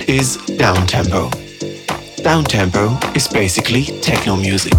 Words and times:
what 0.00 0.08
is 0.08 0.38
downtempo? 0.56 1.30
Downtempo 2.22 3.16
is 3.16 3.28
basically 3.28 3.84
techno 4.00 4.34
music. 4.36 4.72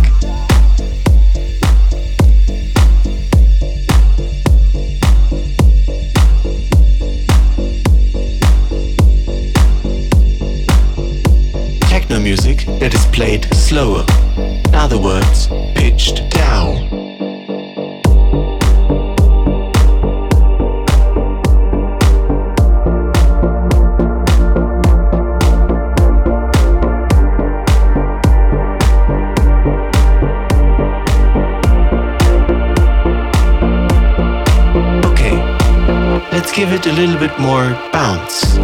Techno 11.82 12.20
music 12.20 12.66
that 12.80 12.94
is 12.94 13.06
played 13.08 13.46
slower, 13.54 14.04
little 37.08 37.20
bit 37.20 37.40
more 37.40 37.72
bounce. 37.92 38.58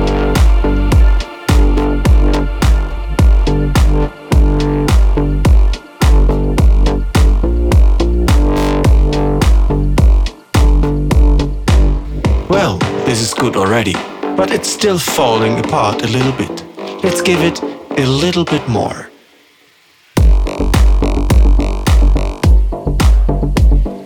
Well, 12.48 12.78
this 13.08 13.22
is 13.22 13.34
good 13.34 13.56
already, 13.56 13.94
but 14.36 14.52
it's 14.52 14.72
still 14.72 15.00
falling 15.00 15.58
apart 15.58 16.04
a 16.04 16.08
little 16.08 16.34
bit. 16.34 16.64
Let's 17.04 17.24
give 17.24 17.42
it 17.42 17.60
a 17.64 18.06
little 18.06 18.46
bit 18.46 18.68
more. 18.68 19.10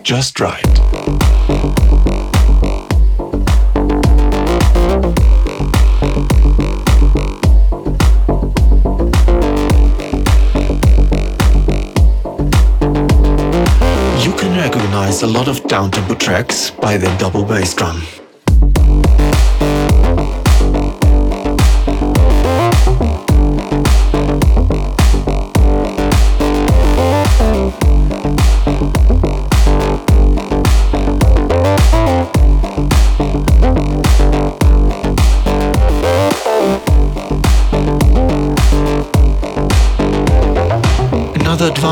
Just 0.03 0.39
right. 0.39 0.70
A 15.11 15.27
lot 15.27 15.49
of 15.49 15.59
downtempo 15.63 16.17
tracks 16.17 16.71
by 16.71 16.95
the 16.95 17.07
double 17.17 17.43
bass 17.43 17.73
drum. 17.73 18.20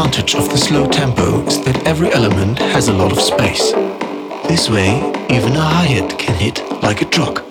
Advantage 0.10 0.34
of 0.34 0.49
the 0.49 0.57
slow 0.57 0.88
tempo 0.88 1.45
is 1.45 1.64
that 1.64 1.86
every 1.86 2.12
element 2.14 2.57
has 2.57 2.88
a 2.88 2.93
lot 2.93 3.12
of 3.12 3.22
space. 3.22 3.74
This 4.47 4.68
way, 4.68 4.97
even 5.30 5.55
a 5.55 5.62
hi-hat 5.62 6.18
can 6.18 6.34
hit 6.34 6.64
like 6.82 7.03
a 7.03 7.05
truck. 7.05 7.49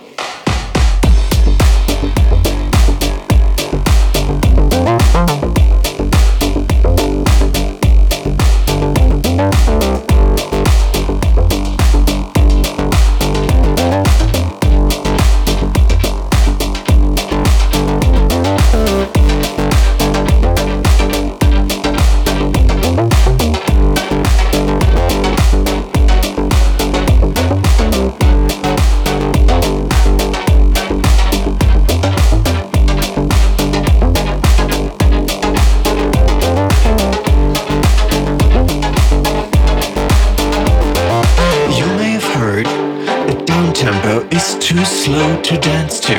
To 45.48 45.56
dance 45.60 45.98
to. 45.98 46.18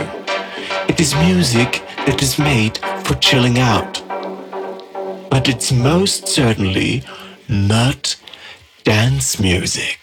It 0.88 1.00
is 1.00 1.14
music 1.14 1.84
that 2.08 2.20
is 2.24 2.40
made 2.40 2.80
for 3.04 3.14
chilling 3.18 3.60
out. 3.60 4.02
But 5.30 5.48
it's 5.48 5.72
most 5.72 6.28
certainly 6.28 7.04
not 7.48 8.16
dance 8.84 9.40
music. 9.40 9.99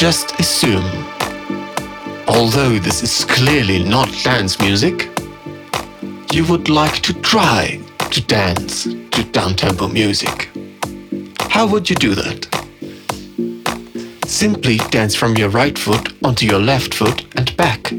Just 0.00 0.40
assume, 0.40 0.90
although 2.26 2.78
this 2.78 3.02
is 3.02 3.22
clearly 3.26 3.84
not 3.84 4.08
dance 4.24 4.58
music, 4.58 5.10
you 6.32 6.42
would 6.46 6.70
like 6.70 7.02
to 7.02 7.12
try 7.20 7.78
to 8.10 8.22
dance 8.22 8.84
to 8.84 9.22
downtempo 9.36 9.92
music. 9.92 10.48
How 11.50 11.66
would 11.66 11.90
you 11.90 11.96
do 11.96 12.14
that? 12.14 12.48
Simply 14.24 14.78
dance 14.88 15.14
from 15.14 15.36
your 15.36 15.50
right 15.50 15.78
foot 15.78 16.14
onto 16.24 16.46
your 16.46 16.60
left 16.60 16.94
foot 16.94 17.26
and 17.36 17.54
back. 17.58 17.92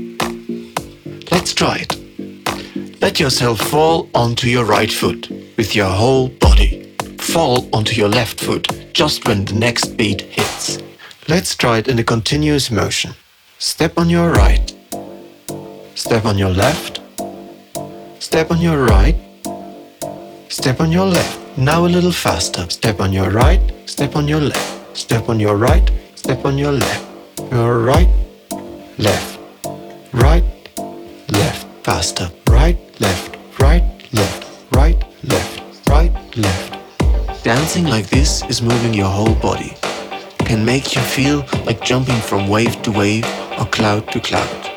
Let's 1.29 1.53
try 1.53 1.85
it. 1.85 2.99
Let 2.99 3.19
yourself 3.19 3.59
fall 3.59 4.09
onto 4.15 4.47
your 4.47 4.65
right 4.65 4.91
foot 4.91 5.29
with 5.55 5.75
your 5.75 5.89
whole 5.89 6.29
body. 6.29 6.95
Fall 7.19 7.69
onto 7.75 7.93
your 7.93 8.09
left 8.09 8.41
foot 8.41 8.91
just 8.91 9.27
when 9.27 9.45
the 9.45 9.53
next 9.53 9.95
beat 9.97 10.21
hits. 10.21 10.79
Let's 11.31 11.55
try 11.55 11.77
it 11.77 11.87
in 11.87 11.97
a 11.97 12.03
continuous 12.03 12.69
motion. 12.69 13.13
Step 13.57 13.97
on 13.97 14.09
your 14.09 14.31
right, 14.31 14.73
step 15.95 16.25
on 16.25 16.37
your 16.37 16.49
left, 16.49 16.99
step 18.19 18.51
on 18.51 18.59
your 18.59 18.83
right, 18.83 19.15
step 20.49 20.81
on 20.81 20.91
your 20.91 21.05
left. 21.05 21.39
Now 21.57 21.85
a 21.85 21.87
little 21.87 22.11
faster. 22.11 22.69
Step 22.69 22.99
on 22.99 23.13
your 23.13 23.29
right, 23.29 23.61
step 23.85 24.17
on 24.17 24.27
your 24.27 24.41
left, 24.41 24.97
step 24.97 25.29
on 25.29 25.39
your 25.39 25.55
right, 25.55 25.89
step 26.15 26.43
on 26.43 26.57
your 26.57 26.73
left. 26.73 27.05
Your 27.49 27.79
right, 27.79 28.09
left, 28.97 29.39
right, 30.11 30.43
left. 31.29 31.65
Faster. 31.85 32.29
Right, 32.49 32.77
left, 32.99 33.37
right, 33.57 33.83
left, 34.11 34.45
right, 34.73 35.01
left, 35.23 35.87
right, 35.87 36.11
left. 36.35 37.43
Dancing 37.45 37.85
like 37.85 38.09
this 38.09 38.43
is 38.49 38.61
moving 38.61 38.93
your 38.93 39.07
whole 39.07 39.35
body. 39.35 39.77
Can 40.51 40.65
make 40.65 40.95
you 40.95 41.01
feel 41.01 41.45
like 41.65 41.81
jumping 41.81 42.19
from 42.19 42.49
wave 42.49 42.81
to 42.81 42.91
wave 42.91 43.23
or 43.57 43.65
cloud 43.67 44.11
to 44.11 44.19
cloud. 44.19 44.69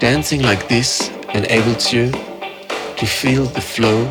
Dancing 0.00 0.40
like 0.40 0.68
this 0.68 1.10
enables 1.34 1.92
you 1.92 2.10
to 2.96 3.04
feel 3.04 3.44
the 3.44 3.60
flow 3.60 4.06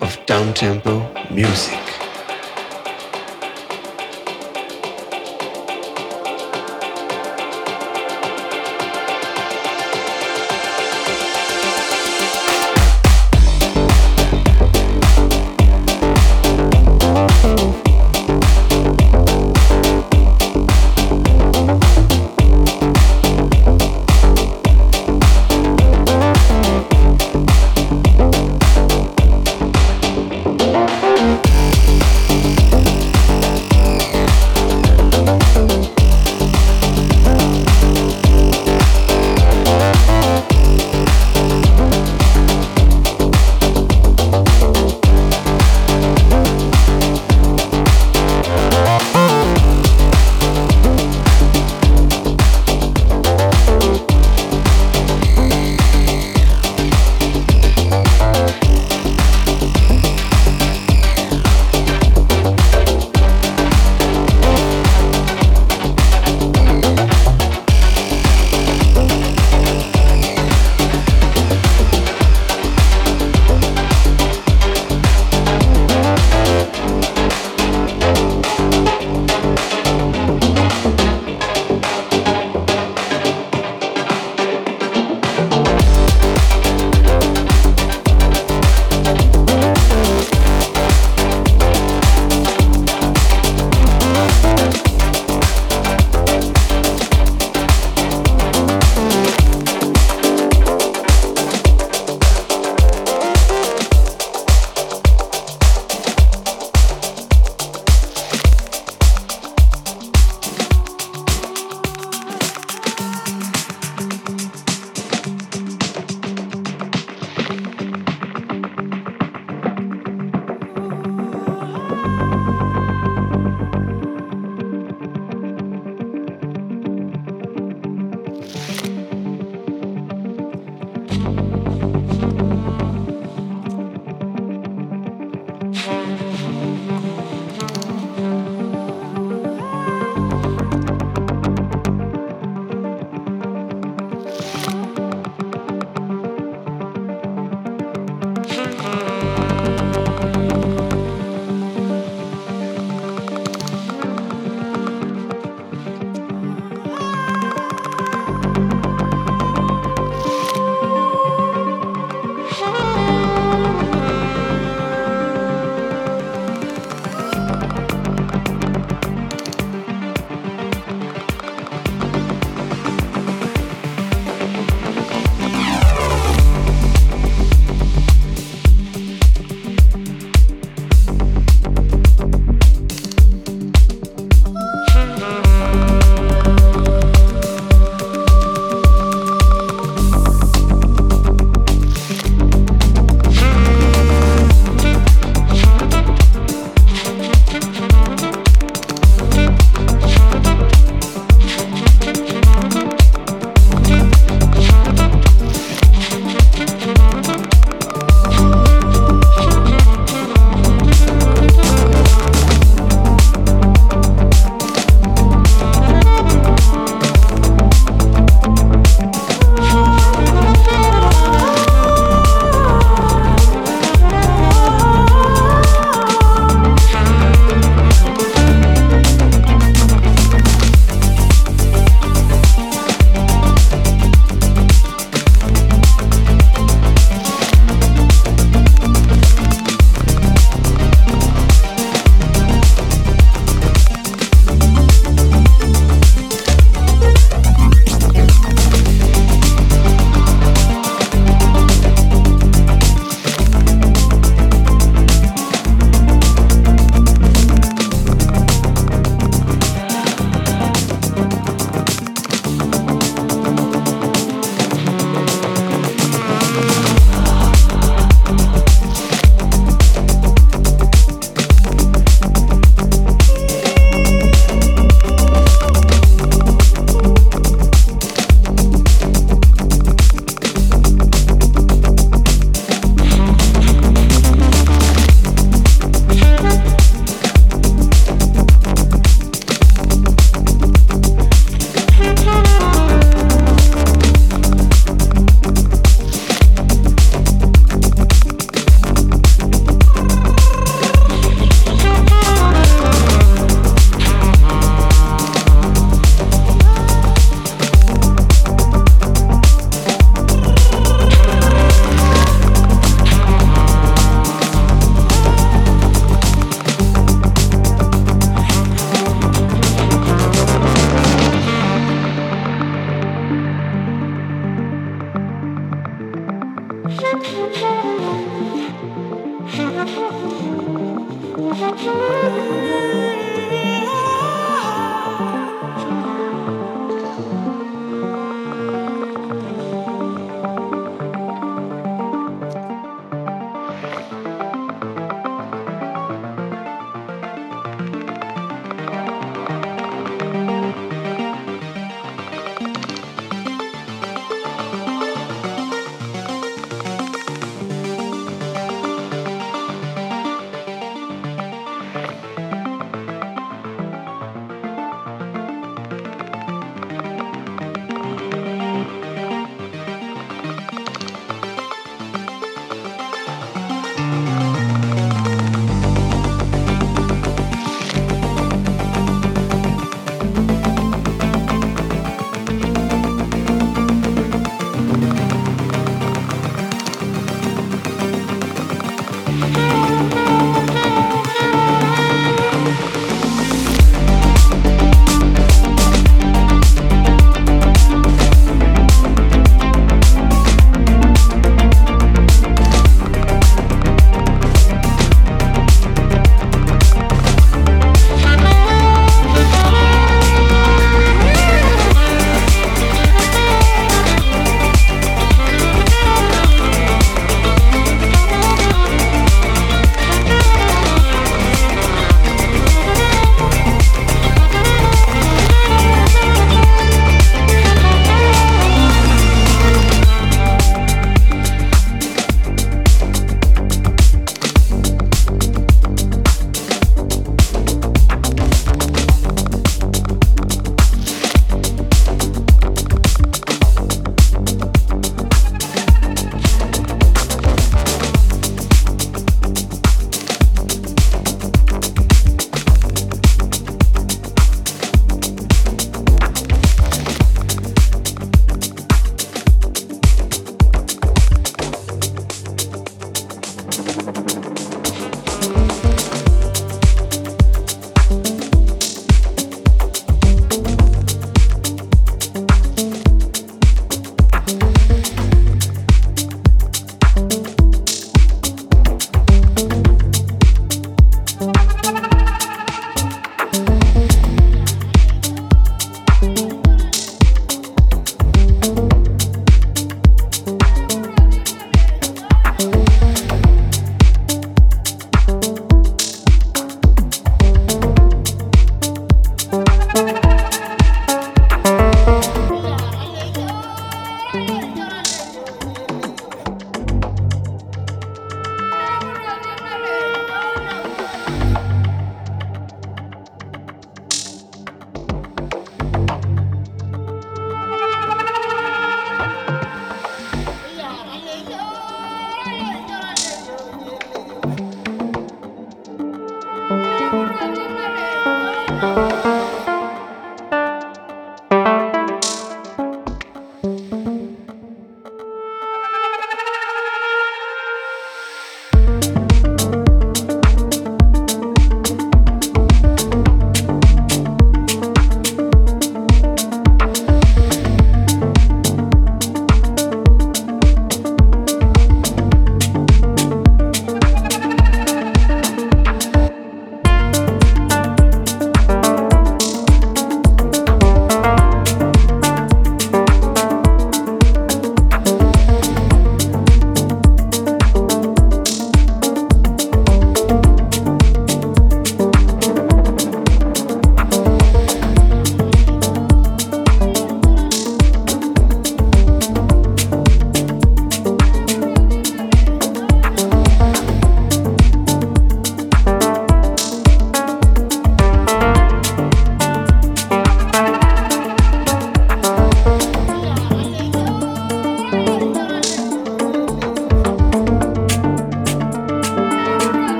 of 0.00 0.24
downtempo 0.24 0.94
music. 1.32 1.85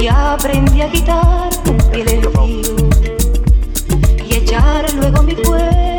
y 0.00 0.08
aprendí 0.08 0.80
a 0.80 0.86
agitar 0.86 1.50
el 1.92 2.06
río 2.06 2.32
y 4.26 4.34
echar 4.34 4.92
luego 4.94 5.22
mi 5.22 5.34
cuerpo. 5.34 5.89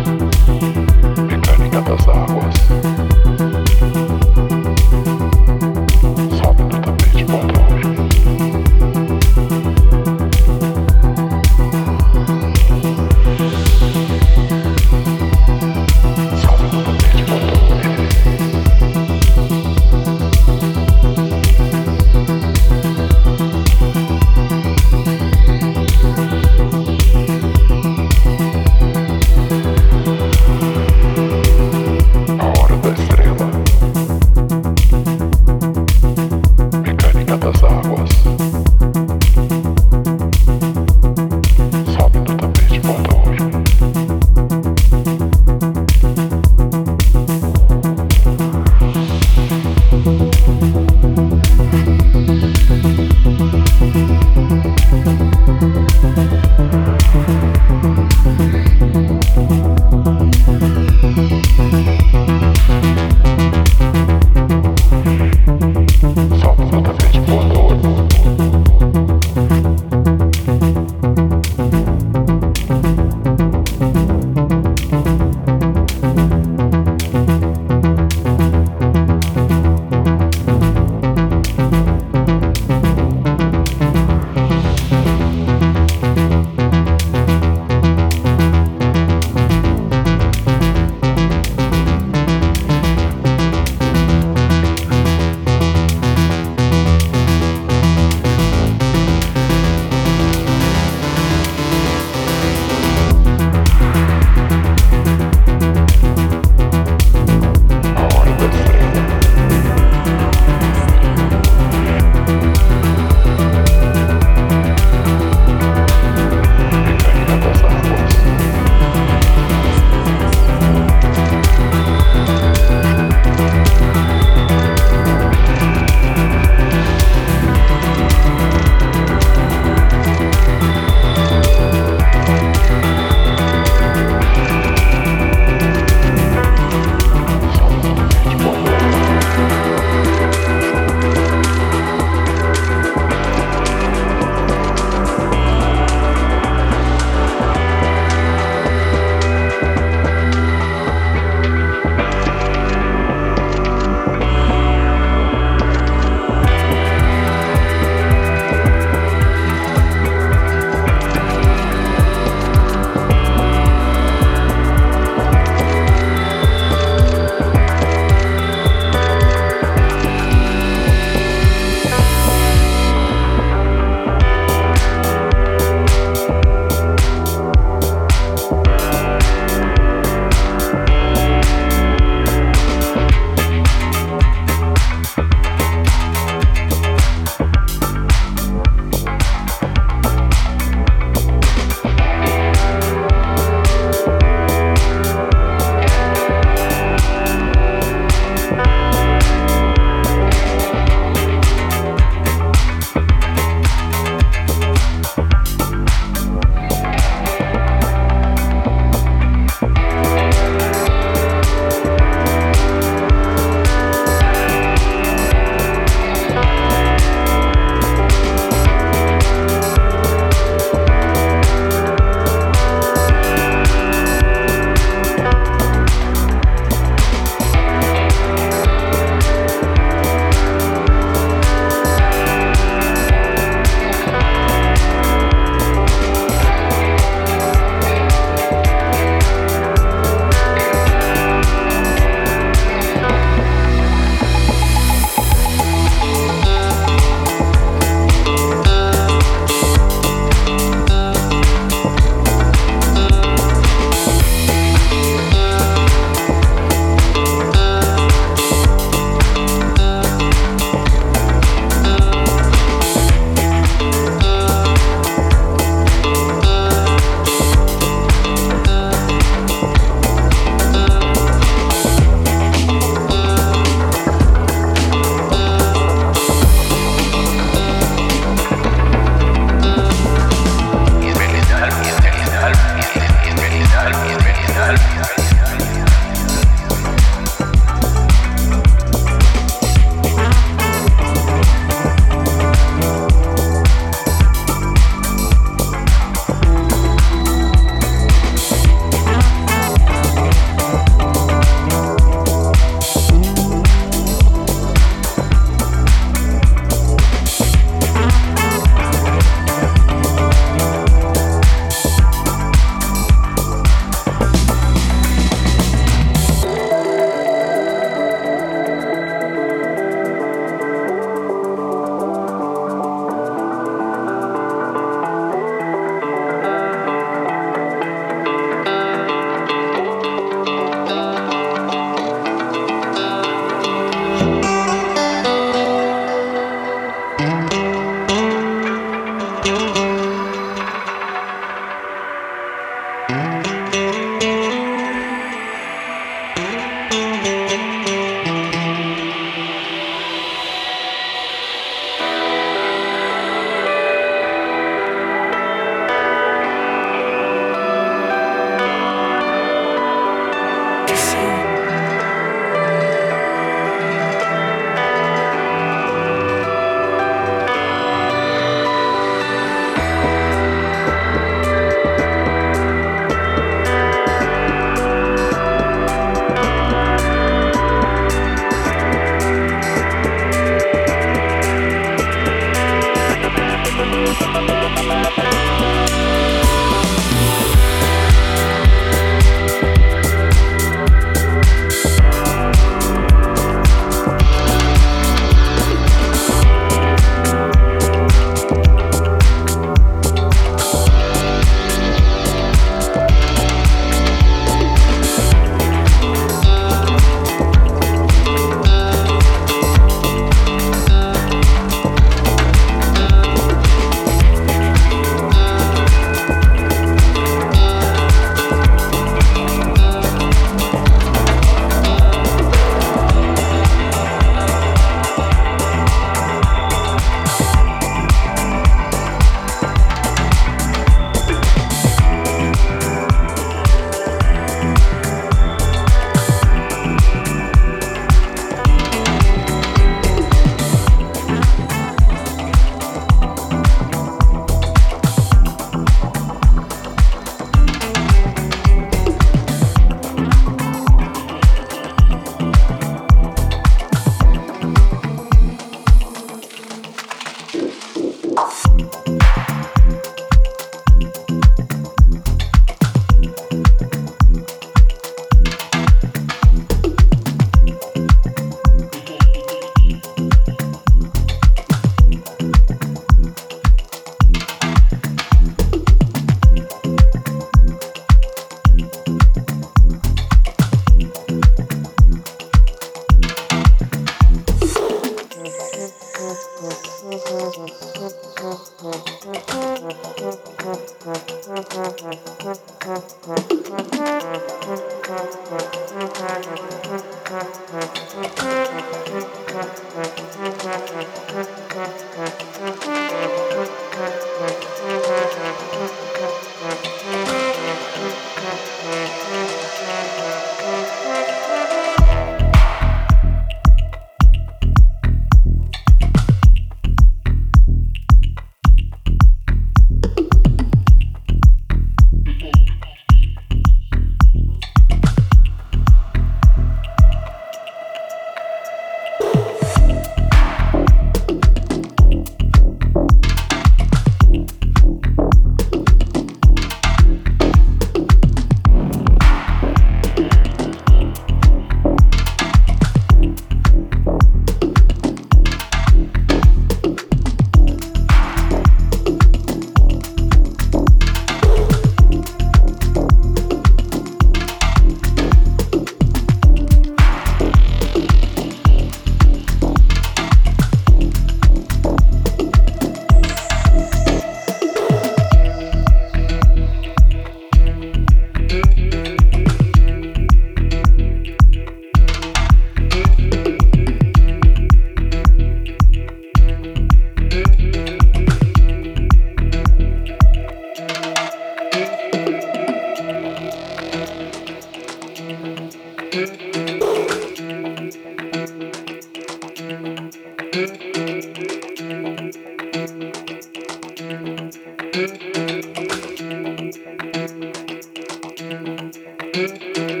As 599.33 599.51
I 599.77 600.00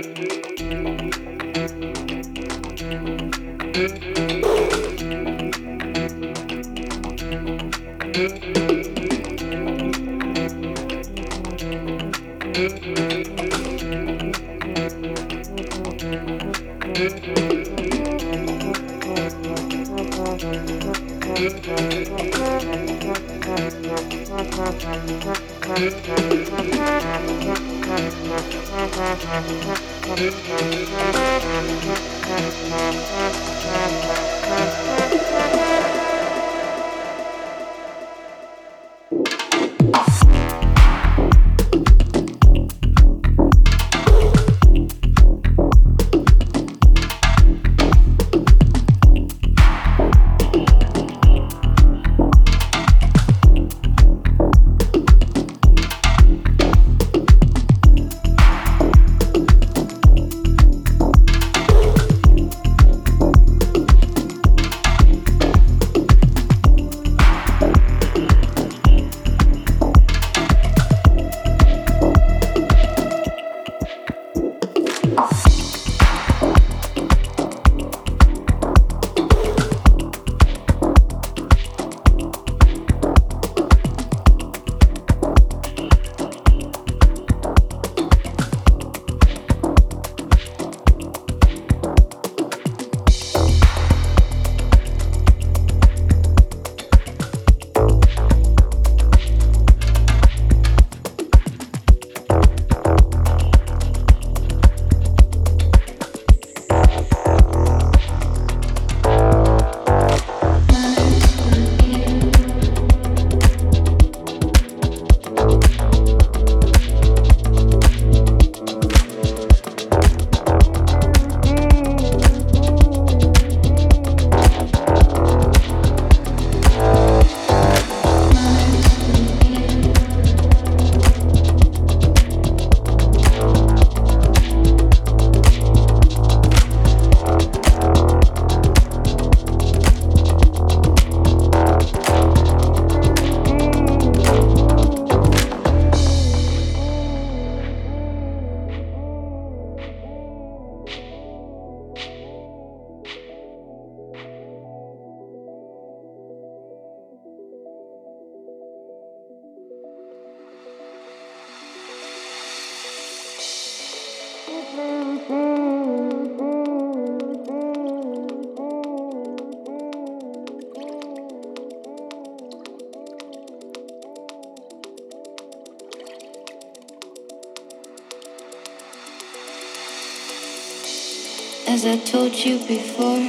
told 182.11 182.35
you 182.35 182.57
before, 182.67 183.23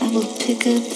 I 0.00 0.08
will 0.14 0.36
pick 0.38 0.64
up 0.68 0.91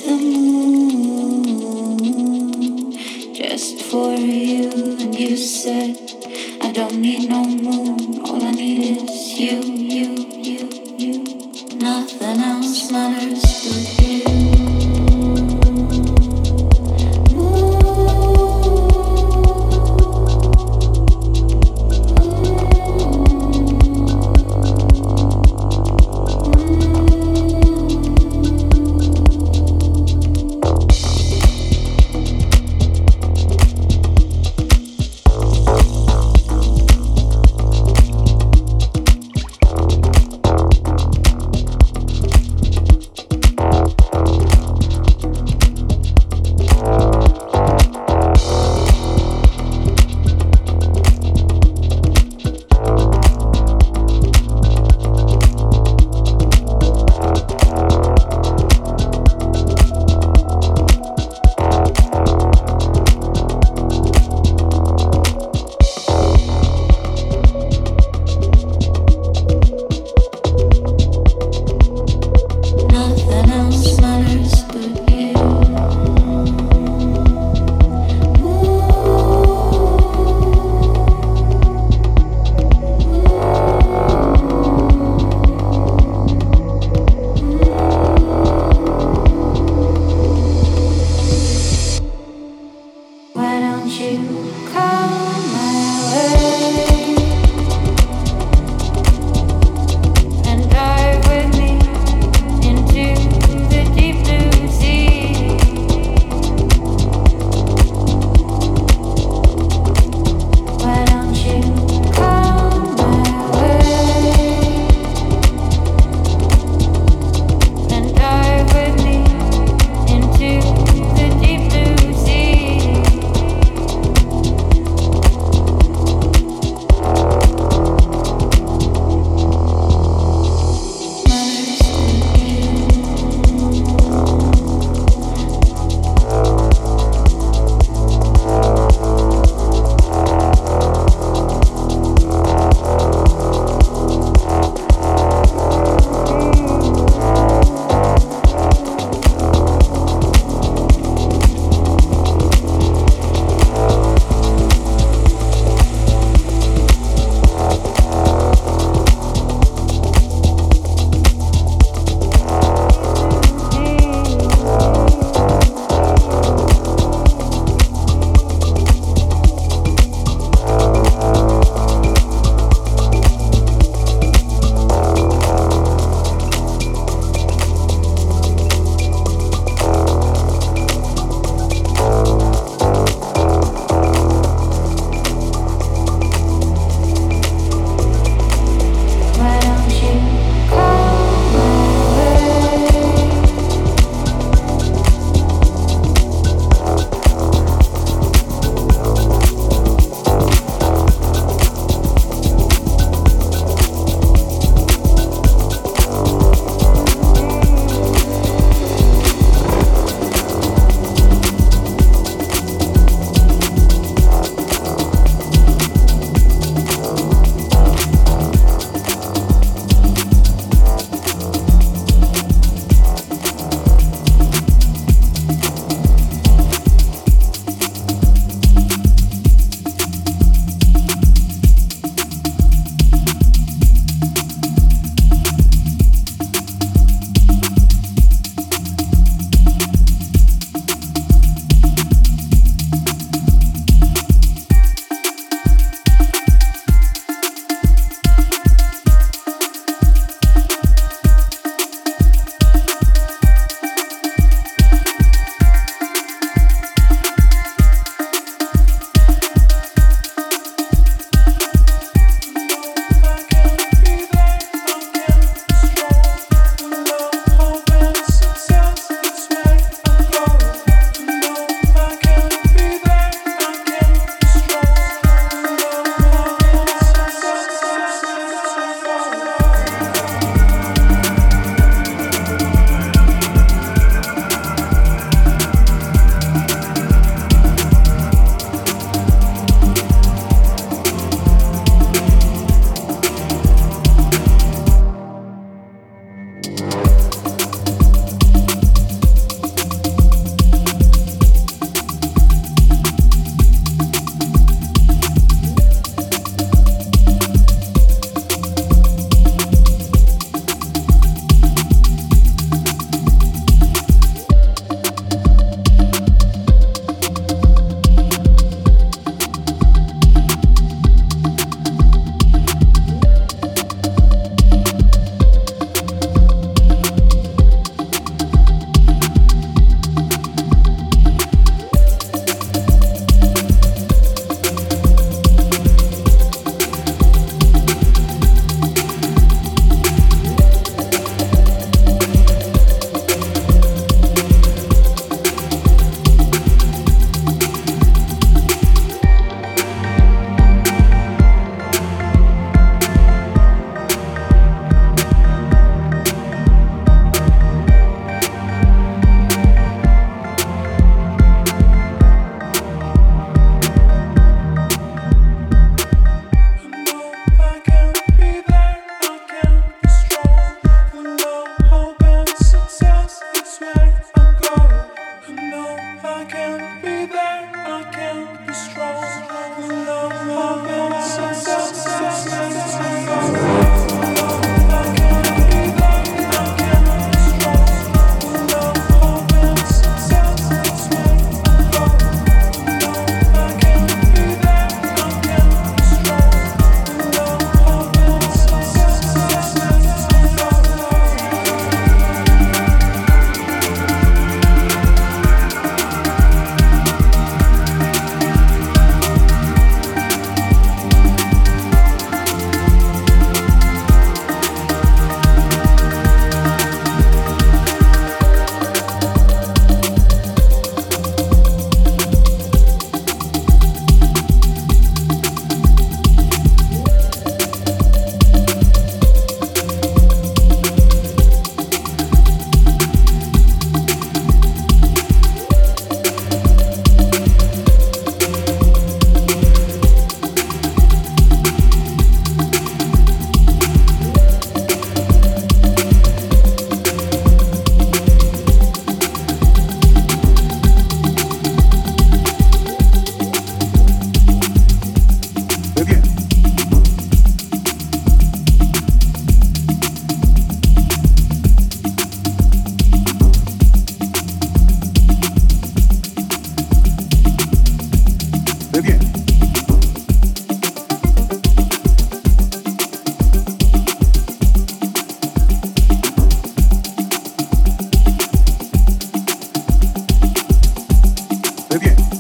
bien. 481.99 482.36